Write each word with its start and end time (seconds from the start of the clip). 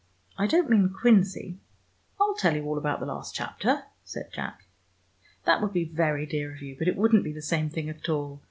I 0.35 0.47
don't 0.47 0.67
mean 0.67 0.89
quinzy." 0.89 1.59
"I'll 2.19 2.33
tell 2.33 2.55
you 2.55 2.65
all 2.65 2.79
about 2.79 3.01
the 3.01 3.05
last 3.05 3.35
chapter," 3.35 3.83
said 4.03 4.31
Jack. 4.33 4.65
"That 5.45 5.61
would 5.61 5.73
be 5.73 5.85
very 5.85 6.25
dear 6.25 6.51
of 6.51 6.61
you, 6.63 6.75
but 6.75 6.87
it 6.87 6.97
wouldn't 6.97 7.23
be 7.23 7.33
the 7.33 7.41
same 7.43 7.69
thing 7.69 7.87
at 7.87 8.09
all. 8.09 8.39